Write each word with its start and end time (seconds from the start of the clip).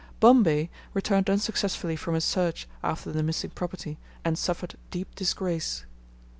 Bombay 0.19 0.71
returned 0.95 1.29
unsuccessfully 1.29 1.95
from 1.95 2.15
his 2.15 2.25
search 2.25 2.67
after 2.83 3.11
the 3.11 3.21
missing 3.21 3.51
property, 3.51 3.99
and 4.25 4.35
suffered 4.35 4.73
deep 4.89 5.13
disgrace. 5.13 5.85